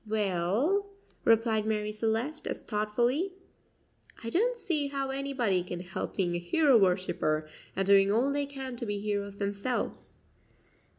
"Well," 0.07 0.87
replied 1.25 1.67
Marie 1.67 1.91
Celeste 1.91 2.47
as 2.47 2.63
thoughtfully, 2.63 3.33
"I 4.23 4.31
don't 4.31 4.57
see 4.57 4.87
how 4.87 5.11
anybody 5.11 5.61
can 5.61 5.79
help 5.81 6.17
being 6.17 6.33
a 6.33 6.39
hero 6.39 6.75
worshipper, 6.75 7.47
and 7.75 7.85
doing 7.85 8.11
all 8.11 8.33
they 8.33 8.47
can 8.47 8.75
to 8.77 8.85
be 8.87 8.97
heroes 8.99 9.37
themselves." 9.37 10.15